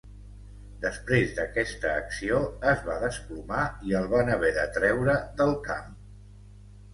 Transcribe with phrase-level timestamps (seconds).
[0.85, 2.39] Després d'aquesta acció,
[2.71, 5.95] es va desplomar i el van haver de treure del camp.